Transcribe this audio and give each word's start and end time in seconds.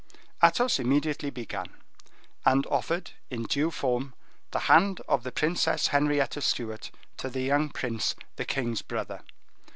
Athos 0.41 0.79
immediately 0.79 1.29
began 1.29 1.67
and 2.43 2.65
offered 2.71 3.11
in 3.29 3.43
due 3.43 3.69
form 3.69 4.15
the 4.49 4.61
hand 4.61 4.99
of 5.07 5.21
the 5.21 5.31
Princess 5.31 5.89
Henrietta 5.89 6.41
Stuart 6.41 6.89
to 7.17 7.29
the 7.29 7.41
young 7.41 7.69
prince, 7.69 8.15
the 8.35 8.43
king's 8.45 8.81
brother. 8.81 9.21